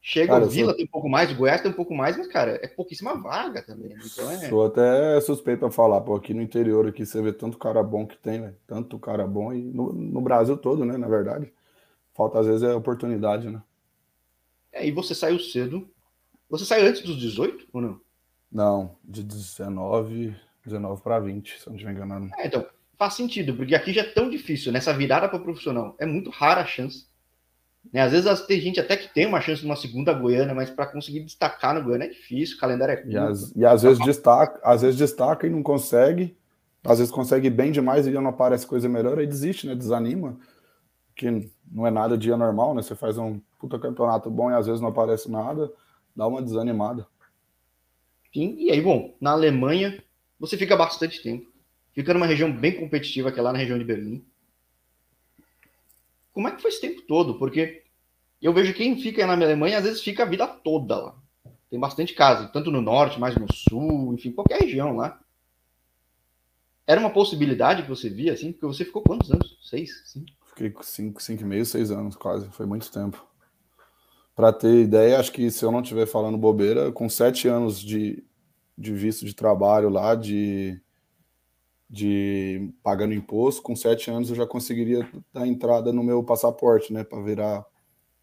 [0.05, 0.75] Chega cara, o Vila, sou...
[0.75, 3.61] tem um pouco mais, o Goiás tem um pouco mais, mas, cara, é pouquíssima vaga
[3.61, 3.95] também.
[3.95, 4.01] Né?
[4.05, 4.49] Então é...
[4.49, 8.05] Sou até suspeito a falar, pô, aqui no interior aqui você vê tanto cara bom
[8.05, 8.53] que tem, né?
[8.67, 11.53] Tanto cara bom, e no, no Brasil todo, né, na verdade.
[12.13, 13.63] Falta, às vezes, é oportunidade, né?
[14.73, 15.89] É, e você saiu cedo.
[16.49, 18.01] Você saiu antes dos 18 ou não?
[18.53, 22.29] Não, de 19, 19 para 20, se eu não estiver enganado.
[22.37, 22.65] É, então,
[22.97, 25.95] faz sentido, porque aqui já é tão difícil, nessa virada para profissional.
[25.97, 27.07] É muito rara a chance
[27.91, 28.01] né?
[28.01, 30.85] Às vezes tem gente até que tem uma chance de uma segunda Goiânia, mas para
[30.85, 33.11] conseguir destacar no Goiânia é difícil, o calendário é curto.
[33.11, 36.37] E, as, e às vezes destaca, às vezes destaca e não consegue,
[36.83, 39.75] às vezes consegue bem demais e não aparece coisa melhor, aí desiste, né?
[39.75, 40.37] Desanima,
[41.15, 42.81] que não é nada dia normal, né?
[42.81, 45.71] Você faz um puta campeonato bom e às vezes não aparece nada,
[46.15, 47.05] dá uma desanimada.
[48.33, 50.03] E aí, bom, na Alemanha
[50.39, 51.51] você fica bastante tempo.
[51.93, 54.25] Fica numa região bem competitiva, que é lá na região de Berlim.
[56.31, 57.37] Como é que foi esse tempo todo?
[57.37, 57.83] Porque
[58.41, 61.15] eu vejo quem fica na Alemanha, às vezes fica a vida toda lá.
[61.69, 65.19] Tem bastante casa, tanto no norte, mais no sul, enfim, qualquer região lá.
[66.85, 68.51] Era uma possibilidade que você via, assim?
[68.51, 69.57] Porque você ficou quantos anos?
[69.61, 70.03] Seis?
[70.05, 70.31] Cinco?
[70.49, 72.49] Fiquei cinco, cinco e meio, seis anos quase.
[72.51, 73.25] Foi muito tempo.
[74.35, 78.23] Para ter ideia, acho que se eu não estiver falando bobeira, com sete anos de,
[78.77, 80.81] de visto de trabalho lá, de
[81.89, 87.03] de pagando imposto, com sete anos eu já conseguiria dar entrada no meu passaporte, né,
[87.03, 87.63] para virar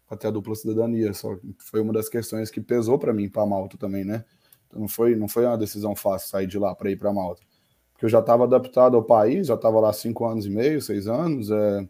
[0.09, 1.13] até a dupla cidadania.
[1.13, 4.25] Só foi uma das questões que pesou para mim para Malta também, né?
[4.67, 7.41] Então não foi não foi uma decisão fácil sair de lá para ir para Malta,
[7.93, 11.07] porque eu já estava adaptado ao país, já estava lá cinco anos e meio, seis
[11.07, 11.87] anos, é,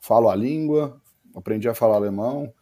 [0.00, 1.00] falo a língua,
[1.34, 2.52] aprendi a falar alemão,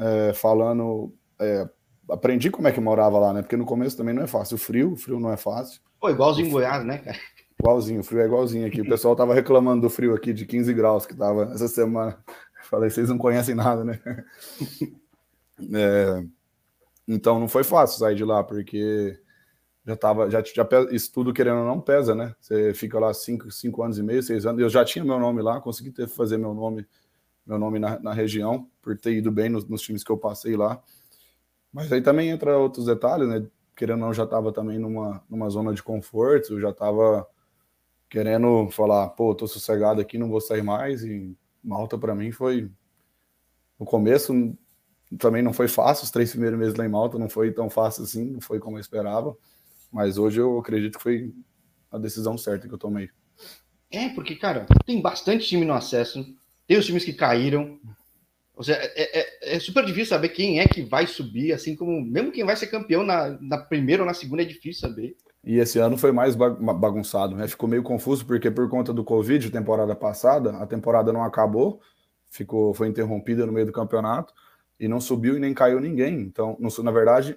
[0.00, 1.68] é, falando é,
[2.08, 3.42] aprendi como é que morava lá, né?
[3.42, 4.56] Porque no começo também não é fácil.
[4.56, 5.80] O frio, o frio não é fácil.
[6.00, 7.18] Pô, igualzinho em Goiás, né, cara?
[7.60, 8.80] Igualzinho, o frio é igualzinho aqui.
[8.80, 12.18] O pessoal tava reclamando do frio aqui de 15 graus que tava essa semana.
[12.64, 14.00] Falei, vocês não conhecem nada, né?
[15.74, 16.24] É,
[17.06, 19.20] então não foi fácil sair de lá, porque
[19.84, 22.34] já tava, já, já isso tudo querendo ou não pesa, né?
[22.40, 24.58] Você fica lá cinco, cinco anos e meio, seis anos.
[24.58, 26.86] Eu já tinha meu nome lá, consegui ter, fazer meu nome,
[27.46, 30.56] meu nome na, na região, por ter ido bem nos, nos, times que eu passei
[30.56, 30.82] lá.
[31.72, 33.46] Mas aí também entra outros detalhes, né?
[33.76, 37.26] Querendo ou não, já estava também numa, numa zona de conforto, já estava
[38.08, 41.02] querendo falar, pô, tô sossegado aqui, não vou sair mais.
[41.02, 42.70] E Malta para mim foi
[43.78, 44.32] no começo
[45.18, 48.04] também não foi fácil, os três primeiros meses lá em Malta não foi tão fácil
[48.04, 49.36] assim, não foi como eu esperava.
[49.92, 51.34] Mas hoje eu acredito que foi
[51.90, 53.10] a decisão certa que eu tomei.
[53.90, 56.24] É, porque, cara, tem bastante time no acesso,
[56.70, 57.80] tem os times que caíram.
[58.54, 62.00] Ou seja, é, é, é, super difícil saber quem é que vai subir, assim como
[62.00, 65.16] mesmo quem vai ser campeão na, na primeira ou na segunda é difícil saber.
[65.42, 67.48] E esse ano foi mais bagunçado, né?
[67.48, 71.80] Ficou meio confuso, porque por conta do Covid, temporada passada, a temporada não acabou,
[72.30, 74.32] ficou, foi interrompida no meio do campeonato,
[74.78, 76.20] e não subiu e nem caiu ninguém.
[76.20, 77.36] Então, não, na verdade,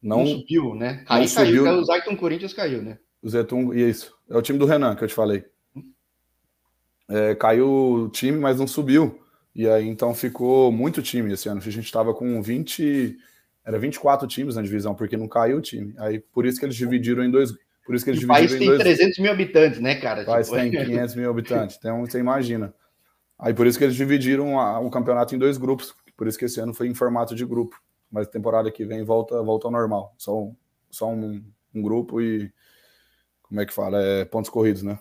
[0.00, 1.04] não, não subiu, né?
[1.06, 2.98] Aí caiu, subiu, o Zayton Corinthians caiu, né?
[3.22, 4.16] O Zetung, isso.
[4.30, 5.44] É o time do Renan que eu te falei.
[7.10, 9.20] É, caiu o time, mas não subiu.
[9.54, 11.60] E aí então ficou muito time esse ano.
[11.60, 13.18] A gente estava com 20.
[13.64, 15.92] Era 24 times na divisão, porque não caiu o time.
[15.98, 17.52] Aí por isso que eles dividiram em dois.
[17.84, 18.78] Por isso que eles o país tem dois...
[18.78, 20.22] 300 mil habitantes, né, cara?
[20.22, 20.60] O país tipo...
[20.60, 21.76] tem 500 mil habitantes.
[21.78, 22.72] Então você imagina.
[23.36, 25.94] Aí por isso que eles dividiram a, o campeonato em dois grupos.
[26.16, 27.76] Por isso que esse ano foi em formato de grupo.
[28.10, 30.14] Mas temporada que vem volta, volta ao normal.
[30.16, 30.48] Só,
[30.90, 31.42] só um,
[31.74, 32.52] um grupo e
[33.42, 34.00] como é que fala?
[34.00, 34.98] É pontos corridos, né?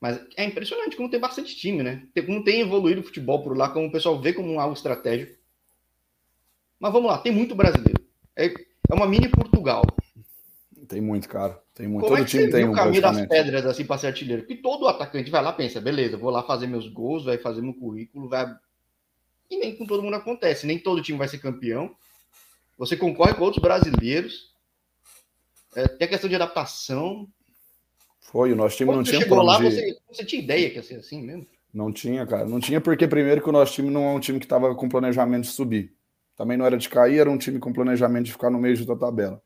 [0.00, 2.06] Mas é impressionante como tem bastante time, né?
[2.24, 5.36] Como tem evoluído o futebol por lá, como o pessoal vê como algo estratégico.
[6.78, 8.04] Mas vamos lá, tem muito brasileiro.
[8.36, 9.82] É, é uma mini Portugal.
[10.86, 11.60] Tem muito, cara.
[11.74, 12.04] Tem muito.
[12.04, 12.72] Como Todo é que time tem um.
[12.72, 14.42] o caminho das pedras assim para ser artilheiro?
[14.42, 17.74] Porque todo atacante vai lá pensa, beleza, vou lá fazer meus gols, vai fazer meu
[17.74, 18.54] currículo, vai.
[19.50, 20.66] E nem com todo mundo acontece.
[20.66, 21.94] Nem todo time vai ser campeão.
[22.78, 24.54] Você concorre com outros brasileiros.
[25.74, 27.28] É, tem a questão de adaptação.
[28.36, 29.64] Foi, o nosso time Quando não tinha chegou lá, de...
[29.64, 31.46] você, você tinha ideia que ia ser assim mesmo?
[31.72, 32.44] Não tinha, cara.
[32.44, 34.90] Não tinha, porque primeiro que o nosso time não é um time que estava com
[34.90, 35.94] planejamento de subir.
[36.36, 38.94] Também não era de cair, era um time com planejamento de ficar no meio da
[38.94, 39.42] tabela.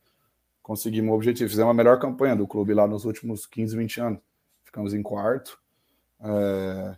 [0.61, 1.49] Conseguimos o objetivo.
[1.49, 4.21] Fizemos a melhor campanha do clube lá nos últimos 15, 20 anos.
[4.65, 5.57] Ficamos em quarto.
[6.21, 6.97] É...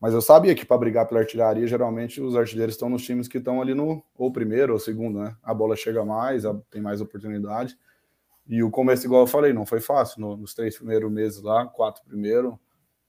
[0.00, 3.38] Mas eu sabia que para brigar pela artilharia, geralmente os artilheiros estão nos times que
[3.38, 5.36] estão ali no ou primeiro ou segundo, né?
[5.40, 7.78] A bola chega mais, tem mais oportunidade.
[8.48, 10.20] E o começo, igual eu falei, não foi fácil.
[10.20, 12.58] No, nos três primeiros meses lá, quatro primeiro,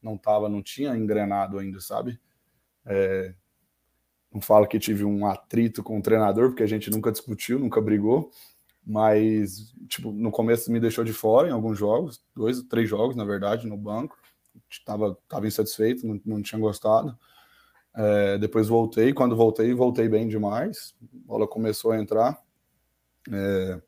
[0.02, 2.20] não tava, não tinha engrenado ainda, sabe?
[2.86, 3.34] É,
[4.32, 7.82] não falo que tive um atrito com o treinador, porque a gente nunca discutiu, nunca
[7.82, 8.32] brigou,
[8.86, 13.24] mas tipo, no começo me deixou de fora em alguns jogos, dois, três jogos, na
[13.24, 14.18] verdade, no banco.
[14.86, 17.18] Tava, tava insatisfeito, não, não tinha gostado.
[17.96, 20.96] É, depois voltei, quando voltei, voltei bem demais.
[21.02, 22.40] A bola começou a entrar.
[23.32, 23.82] É,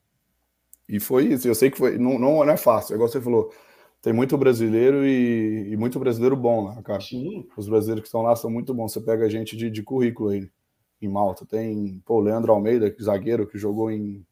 [0.92, 1.48] e foi isso.
[1.48, 3.52] Eu sei que foi, não, não é fácil, é igual você falou.
[4.02, 7.00] Tem muito brasileiro e, e muito brasileiro bom lá, cara.
[7.00, 7.48] Sim.
[7.56, 8.92] Os brasileiros que estão lá são muito bons.
[8.92, 10.50] Você pega gente de, de currículo aí
[11.02, 11.46] em Malta.
[11.46, 14.26] Tem pô, o Leandro Almeida, zagueiro, que jogou em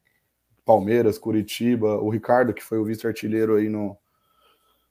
[0.66, 1.98] Palmeiras, Curitiba.
[2.02, 3.96] O Ricardo, que foi o vice-artilheiro aí no.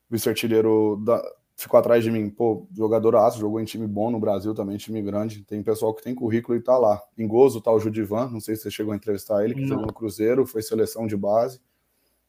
[0.09, 1.21] Vice-artilheiro da,
[1.59, 2.31] ficou atrás de mim.
[2.31, 5.43] Pô, jogador aço, jogou em time bom no Brasil também, time grande.
[5.43, 7.03] Tem pessoal que tem currículo e tá lá.
[7.19, 9.69] Em Gozo tá o Judivan, não sei se você chegou a entrevistar ele, que não.
[9.69, 11.61] jogou no Cruzeiro, foi seleção de base.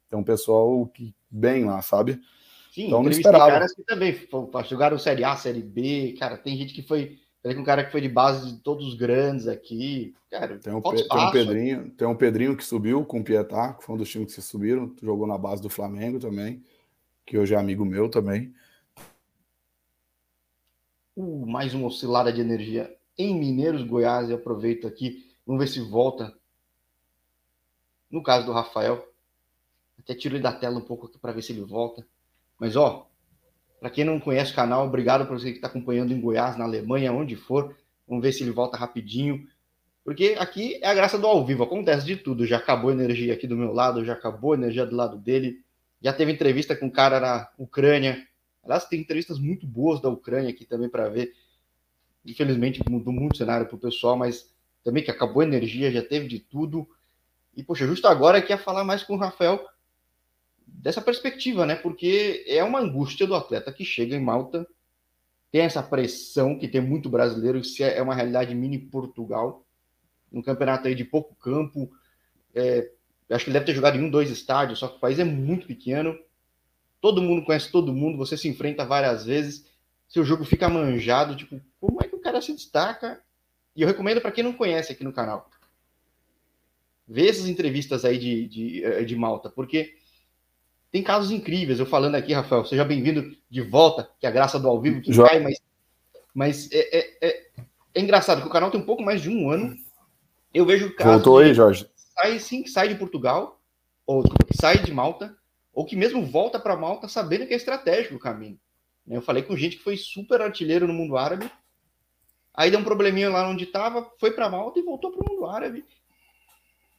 [0.10, 2.20] Tem um pessoal que bem lá, sabe?
[2.74, 3.52] Sim, então não esperava.
[3.52, 4.16] caras que também
[4.68, 7.20] jogaram Série A, Série B, cara, tem gente que foi.
[7.44, 10.14] Tem um cara que foi de base de todos os grandes aqui.
[10.30, 13.84] Cara, tem um, tem um Pedrinho, tem um Pedrinho que subiu com o Pietá, que
[13.86, 16.62] foi um dos times que subiram, jogou na base do Flamengo também,
[17.26, 18.54] que hoje é amigo meu também.
[21.22, 24.30] Uh, mais uma oscilada de energia em Mineiros, Goiás.
[24.30, 26.34] E aproveito aqui, vamos ver se volta.
[28.10, 29.06] No caso do Rafael,
[30.00, 32.08] até tiro ele da tela um pouco aqui para ver se ele volta.
[32.58, 33.10] Mas ó,
[33.82, 36.64] para quem não conhece o canal, obrigado por você que está acompanhando em Goiás, na
[36.64, 37.76] Alemanha, onde for.
[38.08, 39.46] Vamos ver se ele volta rapidinho.
[40.06, 42.46] Porque aqui é a graça do ao vivo, acontece de tudo.
[42.46, 45.66] Já acabou a energia aqui do meu lado, já acabou a energia do lado dele.
[46.02, 48.26] Já teve entrevista com um cara na Ucrânia,
[48.64, 51.34] Aliás, tem entrevistas muito boas da Ucrânia aqui também para ver.
[52.26, 56.04] Infelizmente mudou muito o cenário para o pessoal, mas também que acabou a energia, já
[56.04, 56.88] teve de tudo.
[57.56, 59.66] E, poxa, justo agora que ia falar mais com o Rafael
[60.66, 61.76] dessa perspectiva, né?
[61.76, 64.68] Porque é uma angústia do atleta que chega em Malta,
[65.52, 69.66] tem essa pressão que tem muito brasileiro, isso é uma realidade mini Portugal,
[70.32, 71.92] um campeonato aí de pouco campo.
[72.54, 72.92] É,
[73.32, 75.24] acho que ele deve ter jogado em um, dois estádios, só que o país é
[75.24, 76.18] muito pequeno
[77.02, 79.66] todo mundo conhece todo mundo, você se enfrenta várias vezes,
[80.08, 83.22] seu jogo fica manjado, tipo, como é que o cara se destaca?
[83.76, 85.50] E eu recomendo para quem não conhece aqui no canal.
[87.08, 89.96] Ver essas entrevistas aí de, de, eh, de Malta, porque
[90.92, 91.80] tem casos incríveis.
[91.80, 95.02] Eu falando aqui, Rafael, seja bem-vindo de volta, que é a graça do ao vivo
[95.02, 95.28] que Já.
[95.28, 95.62] cai, mas,
[96.34, 97.46] mas é, é, é,
[97.96, 99.76] é, engraçado que o canal tem um pouco mais de um ano.
[100.54, 101.14] Eu vejo casos.
[101.14, 101.88] Voltou aí, Jorge.
[101.96, 103.62] Sai, sim, que sai de Portugal,
[104.06, 105.38] ou que sai de Malta,
[105.80, 108.60] ou que mesmo volta para Malta sabendo que é estratégico o caminho.
[109.08, 111.50] Eu falei com gente que foi super artilheiro no mundo árabe,
[112.54, 115.46] aí deu um probleminha lá onde estava, foi para Malta e voltou para o mundo
[115.46, 115.86] árabe.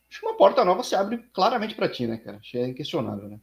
[0.09, 2.39] Acho que uma porta nova se abre claramente para ti, né, cara?
[2.39, 3.39] Acho que é inquestionável, né?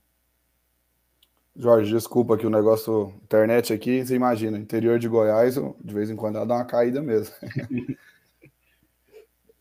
[1.55, 6.15] Jorge, desculpa que o negócio internet aqui, você imagina, interior de Goiás, de vez em
[6.15, 7.35] quando ela dá uma caída mesmo.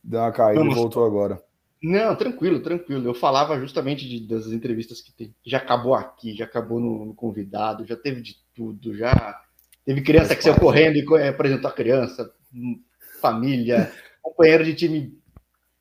[0.03, 0.75] Deu uma caída Vamos.
[0.75, 1.46] e voltou agora.
[1.83, 3.07] Não, tranquilo, tranquilo.
[3.07, 5.35] Eu falava justamente de, das entrevistas que tem.
[5.45, 9.41] Já acabou aqui, já acabou no, no convidado, já teve de tudo, já
[9.85, 12.83] teve criança que saiu correndo e é, apresentou a criança, hum,
[13.21, 15.19] família, companheiro de time,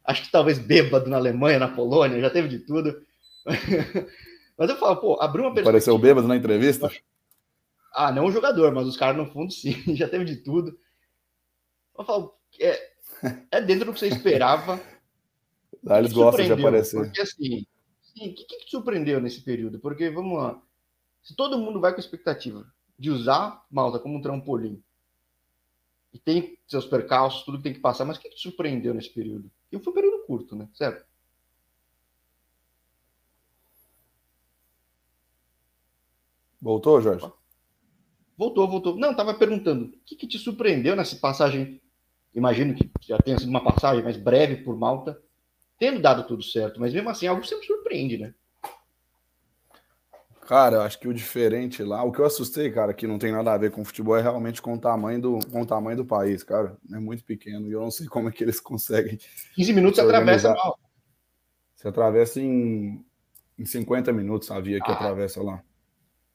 [0.03, 3.01] acho que talvez bêbado na Alemanha, na Polônia, já teve de tudo.
[4.57, 5.71] Mas eu falo, pô, abriu uma perspectiva.
[5.71, 6.89] Pareceu bêbado na entrevista?
[7.93, 10.77] Ah, não o jogador, mas os caras no fundo sim, já teve de tudo.
[11.97, 12.89] Eu falo, é,
[13.51, 14.81] é dentro do que você esperava.
[15.85, 16.97] Lá eles gostam de aparecer.
[16.97, 17.65] Porque assim,
[18.01, 19.79] sim, o que, que te surpreendeu nesse período?
[19.79, 20.61] Porque, vamos lá,
[21.21, 22.65] se todo mundo vai com expectativa
[22.97, 24.81] de usar Malta como um trampolim,
[26.13, 28.93] e tem seus percalços, tudo que tem que passar, mas o que, que te surpreendeu
[28.93, 29.51] nesse período?
[29.69, 30.67] E foi um período curto, né?
[30.73, 31.05] Certo?
[36.61, 37.29] Voltou, Jorge?
[38.37, 38.95] Voltou, voltou.
[38.95, 41.81] Não, estava perguntando, o que, que, te surpreendeu nessa passagem?
[42.33, 45.21] Imagino que já tenha sido uma passagem mais breve por Malta,
[45.77, 48.33] tendo dado tudo certo, mas mesmo assim, algo sempre surpreende, né?
[50.41, 53.51] Cara, acho que o diferente lá, o que eu assustei, cara, que não tem nada
[53.51, 56.43] a ver com futebol, é realmente com o tamanho do, com o tamanho do país,
[56.43, 56.77] cara.
[56.93, 59.17] É muito pequeno e eu não sei como é que eles conseguem.
[59.55, 60.79] 15 minutos você atravessa mal.
[61.75, 63.03] Você atravessa em,
[63.57, 64.93] em 50 minutos a via que ah.
[64.93, 65.63] atravessa lá.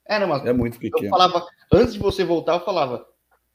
[0.04, 1.06] É, não, mas é muito pequeno.
[1.06, 3.06] Eu falava, antes de você voltar, eu falava,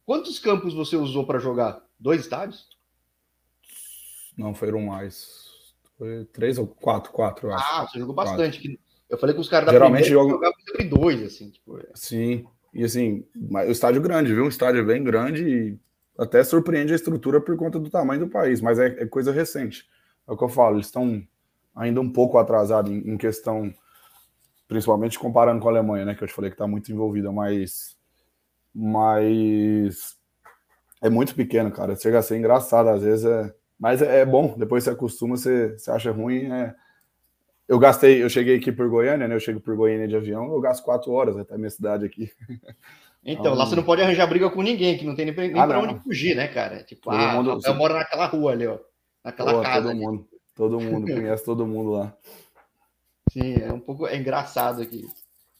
[0.06, 1.84] quantos campos você usou para jogar?
[2.00, 2.70] Dois estádios?
[4.38, 5.45] Não, foram mais.
[5.98, 7.66] Foi três ou quatro, quatro, eu acho.
[7.66, 8.60] Ah, você jogou bastante.
[8.62, 8.80] Quatro.
[9.10, 10.34] Eu falei com os caras da Geralmente primeira joga...
[10.34, 11.52] jogavam sempre dois, assim.
[11.52, 11.78] Tipo...
[11.78, 11.86] É.
[11.94, 14.46] Sim, e assim, o estádio grande, viu?
[14.46, 15.80] Um estádio bem grande e
[16.18, 19.88] até surpreende a estrutura por conta do tamanho do país, mas é, é coisa recente.
[20.28, 21.26] É o que eu falo, eles estão
[21.76, 23.74] ainda um pouco atrasados em, em questão
[24.68, 27.96] principalmente comparando com a Alemanha, né, que eu te falei que está muito envolvida, mas,
[28.74, 30.18] mas
[31.02, 31.96] é muito pequeno, cara.
[31.96, 34.56] Chega a ser engraçado às vezes, é, mas é, é bom.
[34.58, 36.52] Depois você acostuma, você, você acha ruim.
[36.52, 36.74] É...
[37.68, 39.36] Eu gastei, eu cheguei aqui por Goiânia, né?
[39.36, 42.32] Eu chego por Goiânia de avião, eu gasto quatro horas até a minha cidade aqui.
[43.28, 45.66] Então, lá você não pode arranjar briga com ninguém, que não tem nem, nem ah,
[45.66, 46.84] para onde fugir, né, cara?
[46.84, 48.78] Tipo, todo ah, mundo, eu moro naquela rua ali, ó.
[49.24, 49.82] Naquela Pô, casa.
[49.82, 50.00] Todo ali.
[50.00, 52.16] mundo, todo mundo, conhece todo mundo lá.
[53.32, 55.08] Sim, é um pouco é engraçado aqui.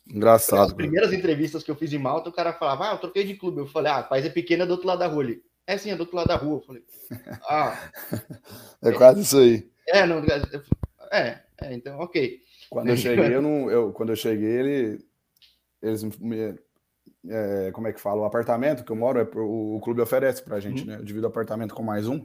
[0.08, 0.68] Engraçado.
[0.68, 3.34] As primeiras entrevistas que eu fiz em Malta, o cara falava, ah, eu troquei de
[3.34, 3.62] clube.
[3.62, 5.42] Eu falei, ah, país é pequeno, é do outro lado da rua ali.
[5.68, 6.58] É sim, é do outro lado da rua.
[6.58, 6.84] Eu falei,
[7.50, 7.92] ah.
[8.84, 9.70] é quase isso aí.
[9.88, 10.24] É, não,
[11.12, 12.40] é, é, então, ok.
[12.70, 15.06] Quando eu cheguei, eu não, eu, quando eu cheguei, ele,
[15.82, 16.56] eles me,
[17.28, 18.22] é, como é que fala?
[18.22, 20.88] O apartamento que eu moro, é, o, o clube oferece pra gente, uhum.
[20.88, 20.96] né?
[20.98, 22.24] Eu divido o apartamento com mais um,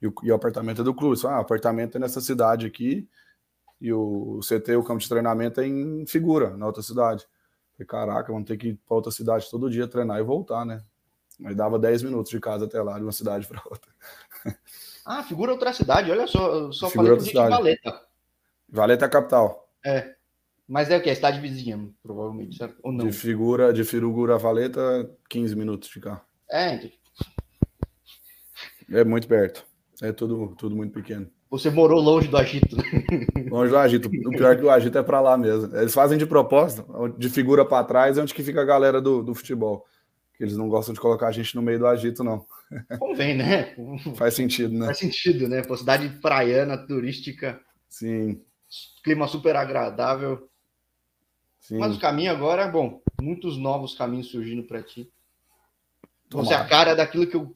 [0.00, 1.16] e o, e o apartamento é do clube.
[1.16, 3.08] Só, ah, apartamento é nessa cidade aqui,
[3.80, 7.26] e o CT, o campo de treinamento, é em figura, na outra cidade.
[7.72, 10.82] Falei, caraca, vamos ter que ir para outra cidade todo dia treinar e voltar, né?
[11.40, 13.90] Mas dava 10 minutos de casa até lá, de uma cidade para outra.
[15.04, 18.02] Ah, figura outra cidade, olha só, só figura falei com Valeta.
[18.68, 19.68] Valeta é a capital.
[19.84, 20.14] É.
[20.68, 21.10] Mas é o que?
[21.10, 22.76] É cidade vizinha, provavelmente, certo?
[22.82, 23.06] Ou não?
[23.06, 26.20] De figura, de figura Valeta, 15 minutos de carro.
[26.48, 26.90] É, então...
[28.92, 29.64] É muito perto.
[30.02, 31.28] É tudo, tudo muito pequeno.
[31.50, 32.76] Você morou longe do Agito.
[33.50, 34.08] Longe do Agito.
[34.08, 35.76] O pior é que o Agito é para lá mesmo.
[35.76, 36.86] Eles fazem de propósito,
[37.18, 39.84] de figura para trás, é onde que fica a galera do, do futebol.
[40.40, 42.46] Eles não gostam de colocar a gente no meio do Agito, não.
[42.98, 43.76] Convém, né?
[44.16, 44.86] Faz sentido, né?
[44.86, 45.62] Faz sentido, né?
[45.62, 47.60] Pô, cidade praiana, turística.
[47.90, 48.42] Sim.
[49.04, 50.48] Clima super agradável.
[51.60, 51.78] Sim.
[51.78, 55.12] Mas o caminho agora, bom, muitos novos caminhos surgindo para ti.
[56.30, 57.52] Você é a cara daquilo que eu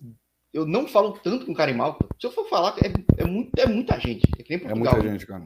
[0.55, 2.07] eu não falo tanto com Malta.
[2.21, 4.23] Se eu for falar, é, é, muito, é muita gente.
[4.49, 5.45] É, é muita gente, cara.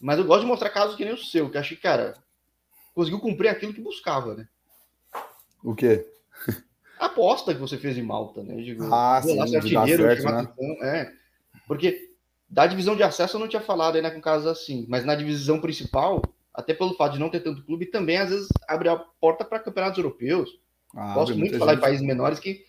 [0.00, 2.14] Mas eu gosto de mostrar casos que nem o seu, que achei que, cara,
[2.94, 4.48] conseguiu cumprir aquilo que buscava, né?
[5.62, 6.06] O quê?
[6.98, 8.54] Aposta que você fez em Malta, né?
[8.62, 10.48] Digo, ah, sim, artilheiro, certo, né?
[10.82, 11.12] é.
[11.66, 12.10] Porque
[12.48, 15.60] da divisão de acesso eu não tinha falado ainda com casos assim, mas na divisão
[15.60, 19.44] principal, até pelo fato de não ter tanto clube, também às vezes abre a porta
[19.44, 20.50] para campeonatos europeus.
[20.94, 21.80] Ah, Gosto muito de falar gente.
[21.80, 22.64] em países menores que,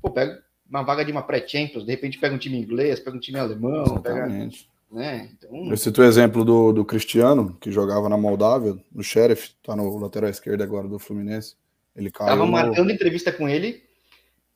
[0.00, 3.20] pô, pega uma vaga de uma pré-champions, de repente pega um time inglês, pega um
[3.20, 4.64] time alemão, Exatamente.
[4.64, 5.30] Pega, né?
[5.32, 5.70] Então...
[5.70, 9.98] Eu cito o exemplo do, do Cristiano, que jogava na Moldávia, no Sheriff, tá no
[9.98, 11.56] lateral esquerdo agora do Fluminense.
[11.98, 13.82] Ele caiu Tava marcando entrevista com ele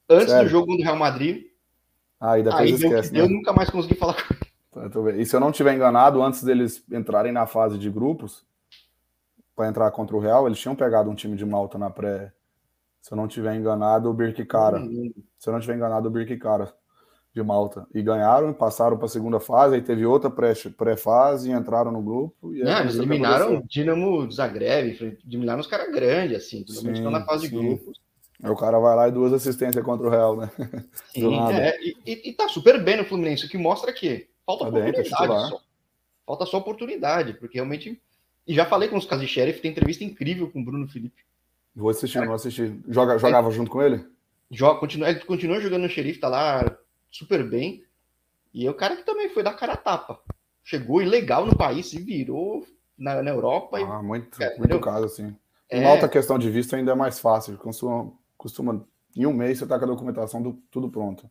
[0.09, 0.45] antes Sério?
[0.45, 1.45] do jogo do Real Madrid.
[2.21, 3.21] Ah, e depois Aí esquece, né?
[3.21, 5.21] Eu nunca mais consegui falar com ele.
[5.21, 8.47] E se eu não tiver enganado, antes deles entrarem na fase de grupos,
[9.57, 12.33] para entrar contra o Real, eles tinham pegado um time de Malta na pré,
[13.03, 14.79] se eu não tiver enganado, o Birkikara.
[14.79, 15.13] Uhum.
[15.37, 16.73] Se eu não tiver enganado, o Birkikara.
[17.35, 17.87] De Malta.
[17.95, 22.55] E ganharam, passaram para a segunda fase, aí teve outra pré-fase, e entraram no grupo.
[22.55, 27.49] E Não, eles eliminaram o Dinamo Zagreb, eliminaram os caras grandes, assim, estão na fase
[27.49, 27.57] sim.
[27.57, 28.01] de grupos.
[28.43, 30.51] Aí o cara vai lá e duas assistências contra o Real, né?
[31.15, 34.71] Sim, é, e, e, tá super bem no Fluminense, o que mostra que falta tá
[34.71, 35.61] oportunidade bem, tá só.
[36.27, 38.01] Falta só oportunidade, porque realmente.
[38.45, 41.23] E já falei com os casos de Sheriff, tem entrevista incrível com o Bruno Felipe.
[41.75, 42.77] Vou assistir, cara, vou assistir.
[42.89, 44.05] Joga, jogava é, junto com ele?
[44.51, 46.77] Joga, continua, ele continua jogando no Sheriff, tá lá
[47.13, 47.85] super bem.
[48.53, 50.21] E é o cara que também foi dar cara a tapa.
[50.65, 52.67] Chegou ilegal no país, se virou
[52.99, 53.77] na, na Europa.
[53.77, 55.37] Ah, e, muito, cara, muito caso, assim.
[55.71, 55.79] É...
[55.79, 57.57] Em alta questão de visto ainda é mais fácil.
[57.57, 61.31] Costuma, costuma em um mês você tá com a documentação do, tudo pronto.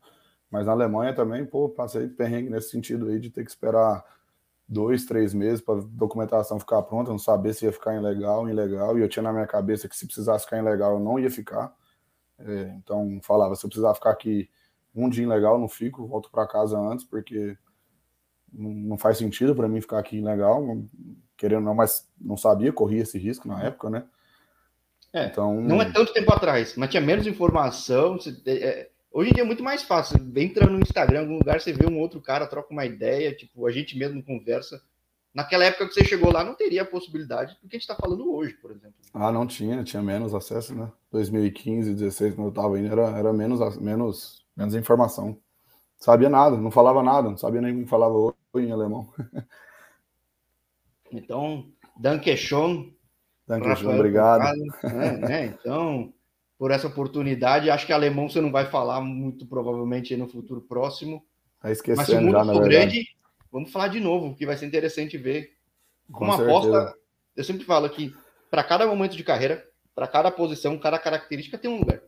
[0.49, 4.03] Mas na Alemanha também, pô, passei perrengue nesse sentido aí de ter que esperar
[4.67, 9.01] dois, três meses para documentação ficar pronta, não saber se ia ficar ilegal, ilegal, e
[9.01, 11.73] eu tinha na minha cabeça que se precisasse ficar ilegal eu não ia ficar.
[12.39, 14.49] É, então falava, se eu precisar ficar aqui
[14.93, 17.57] um dia ilegal, não fico, volto para casa antes, porque
[18.53, 20.61] não faz sentido para mim ficar aqui ilegal,
[21.37, 24.03] querendo não, mas não sabia, corria esse risco na época, né?
[25.13, 28.17] É, então, não é tanto tempo atrás, mas tinha menos informação.
[28.45, 30.17] É, hoje em dia é muito mais fácil.
[30.35, 33.67] Entra no Instagram, em algum lugar, você vê um outro cara, troca uma ideia, tipo,
[33.67, 34.81] a gente mesmo conversa.
[35.33, 37.95] Naquela época que você chegou lá, não teria a possibilidade do que a gente está
[37.95, 38.95] falando hoje, por exemplo.
[39.13, 40.91] Ah, não tinha, tinha menos acesso, né?
[41.11, 45.37] 2015, 16, quando eu estava indo, era, era menos, menos menos informação.
[45.99, 48.35] Sabia nada, não falava nada, não sabia nem falava oi
[48.65, 49.11] em alemão.
[51.13, 51.65] Então,
[51.97, 52.93] danke schon.
[53.45, 54.43] Danke schon, obrigado.
[54.81, 55.45] Né, né?
[55.47, 56.13] Então,
[56.57, 61.25] por essa oportunidade, acho que alemão você não vai falar muito provavelmente no futuro próximo.
[61.59, 63.05] Tá esquecendo Mas se o mundo já, for grande,
[63.51, 65.51] vamos falar de novo, que vai ser interessante ver.
[66.11, 66.95] Com uma aposta,
[67.35, 68.13] eu sempre falo que
[68.49, 72.01] para cada momento de carreira, para cada posição, cada característica tem um lugar.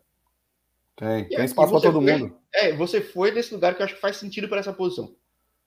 [0.96, 2.38] Tem, tem espaço para todo foi, mundo.
[2.54, 5.16] É, você foi nesse lugar que eu acho que faz sentido para essa posição.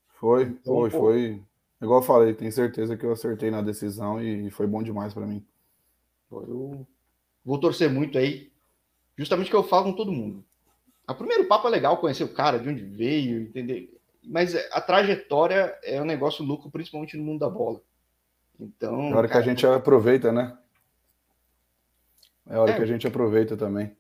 [0.09, 1.43] Foi, então, foi, pô, foi.
[1.81, 5.27] Igual eu falei, tenho certeza que eu acertei na decisão e foi bom demais para
[5.27, 5.45] mim.
[6.31, 6.87] Eu
[7.45, 8.51] vou torcer muito aí,
[9.17, 10.45] justamente que eu falo com todo mundo.
[11.07, 13.95] A primeiro papo é legal conhecer o cara, de onde veio, entender.
[14.25, 17.81] Mas a trajetória é um negócio louco, principalmente no mundo da bola.
[18.59, 19.11] Então.
[19.11, 20.57] É hora cara, que a gente aproveita, né?
[22.49, 23.95] É hora é, que a gente aproveita também.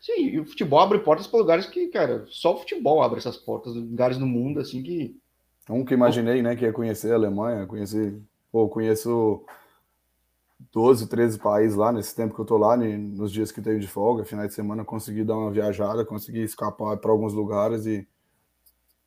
[0.00, 3.36] Sim, e o futebol abre portas para lugares que, cara, só o futebol abre essas
[3.36, 5.16] portas, lugares no mundo, assim, que.
[5.86, 8.18] Que imaginei, né, que ia conhecer a Alemanha, conhecer.
[8.50, 9.44] Pô, conheço
[10.72, 13.86] 12, 13 países lá nesse tempo que eu tô lá, nos dias que teve de
[13.86, 18.06] folga, finais de semana, consegui dar uma viajada, consegui escapar para alguns lugares e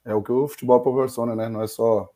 [0.06, 1.50] é o que o futebol proporciona, né?
[1.50, 2.10] Não é só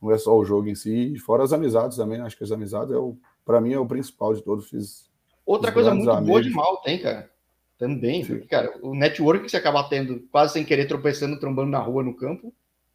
[0.00, 2.94] não é só o jogo em si, fora as amizades também, acho que as amizades
[2.94, 5.08] é o para mim é o principal de todos, fiz
[5.44, 6.28] Outra coisa muito amigos.
[6.28, 7.30] boa de Malta, hein, cara?
[7.78, 11.78] Também, porque, cara, o network que você acaba tendo quase sem querer, tropeçando, trombando na
[11.78, 12.52] rua, no campo,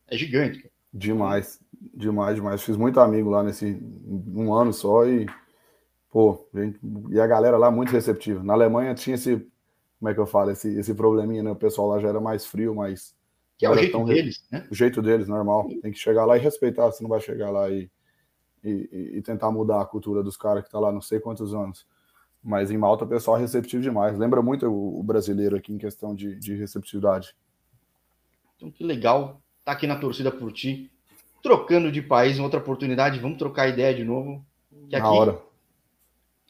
[0.08, 0.60] é gigante.
[0.60, 0.74] Cara.
[0.93, 1.60] Demais,
[1.93, 2.62] demais, demais.
[2.62, 5.26] Fiz muito amigo lá nesse um ano só e,
[6.12, 6.78] pô, gente,
[7.10, 8.43] e a galera lá muito receptiva.
[8.43, 9.38] Na Alemanha tinha esse,
[9.98, 11.52] como é que eu falo, esse, esse probleminha, né?
[11.52, 13.15] O pessoal lá já era mais frio, mais.
[13.58, 14.67] Que é o jeito deles, né?
[14.69, 15.69] O jeito deles, normal.
[15.82, 17.89] Tem que chegar lá e respeitar, você não vai chegar lá e,
[18.62, 21.88] e, e tentar mudar a cultura dos caras que tá lá não sei quantos anos.
[22.44, 24.18] Mas em Malta o pessoal é receptivo demais.
[24.18, 27.34] Lembra muito o, brasileiro aqui em questão de, de receptividade.
[28.58, 30.92] Então, que legal estar tá aqui na torcida por ti.
[31.42, 33.20] Trocando de país em outra oportunidade.
[33.20, 34.46] Vamos trocar ideia de novo.
[34.90, 35.42] Que aqui, na hora.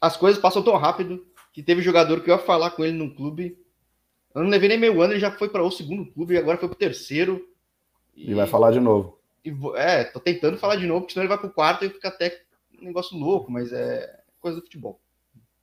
[0.01, 3.13] As coisas passam tão rápido que teve jogador que eu ia falar com ele no
[3.13, 3.57] clube.
[4.33, 6.57] Eu não levei nem meio ano, ele já foi para o segundo clube e agora
[6.57, 7.47] foi para o terceiro.
[8.15, 9.19] E, e, vai falar de novo.
[9.45, 11.89] E, é, tô tentando falar de novo, porque senão ele vai para o quarto e
[11.89, 12.41] fica até
[12.81, 14.99] um negócio louco, mas é coisa do futebol.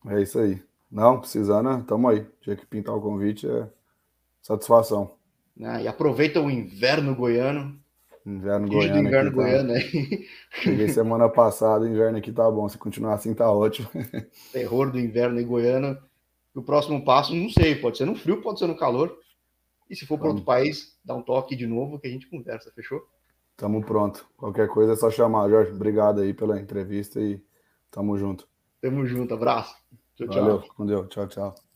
[0.06, 0.62] É isso aí.
[0.90, 2.26] Não, precisando, tamo aí.
[2.40, 3.68] Tinha que pintar o convite, é
[4.42, 5.14] satisfação.
[5.62, 7.78] Ah, e aproveita o inverno goiano.
[8.24, 8.98] Inverno goiano.
[8.98, 9.36] Inverno tá...
[9.36, 10.26] goiano aí.
[10.62, 12.68] Cheguei semana passada, o inverno aqui tá bom.
[12.68, 13.88] Se continuar assim, tá ótimo.
[14.52, 15.98] Terror do inverno em Goiânia.
[16.54, 19.16] O próximo passo, não sei, pode ser no frio, pode ser no calor.
[19.88, 22.72] E se for para outro país, dá um toque de novo que a gente conversa,
[22.74, 23.00] fechou?
[23.56, 24.26] Tamo pronto.
[24.36, 25.72] Qualquer coisa é só chamar, Jorge.
[25.72, 27.40] Obrigado aí pela entrevista e
[27.90, 28.48] tamo junto.
[28.80, 29.74] Tamo junto, abraço.
[30.16, 30.74] Tchau, Valeu, tchau.
[30.74, 31.08] com Deus.
[31.08, 31.69] Tchau, tchau.